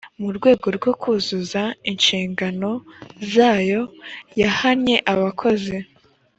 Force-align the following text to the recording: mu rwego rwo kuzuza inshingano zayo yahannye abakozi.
mu 0.21 0.29
rwego 0.37 0.67
rwo 0.77 0.91
kuzuza 1.01 1.61
inshingano 1.91 2.69
zayo 3.33 3.81
yahannye 4.41 4.97
abakozi. 5.13 5.77